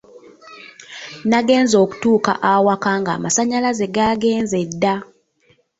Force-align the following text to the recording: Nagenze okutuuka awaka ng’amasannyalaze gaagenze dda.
Nagenze 1.29 1.75
okutuuka 1.83 2.31
awaka 2.53 2.91
ng’amasannyalaze 2.99 3.85
gaagenze 3.95 4.59
dda. 4.71 4.95